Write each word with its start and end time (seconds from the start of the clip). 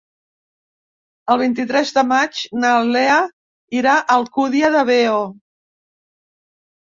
El 1.33 1.37
vint-i-tres 1.41 1.91
de 1.97 2.03
maig 2.11 2.39
na 2.63 2.71
Lea 2.95 3.17
irà 3.81 3.93
a 3.99 4.17
l'Alcúdia 4.21 4.73
de 4.79 4.83
Veo. 4.91 5.21